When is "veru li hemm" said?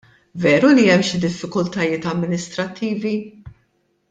0.45-1.03